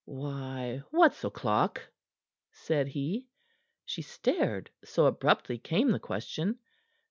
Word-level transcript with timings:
"Why, 0.03 0.81
what's 0.89 1.23
o'clock?" 1.23 1.87
said 2.49 2.87
he. 2.87 3.27
She 3.85 4.01
stared, 4.01 4.71
so 4.83 5.05
abruptly 5.05 5.59
came 5.59 5.91
the 5.91 5.99
question. 5.99 6.57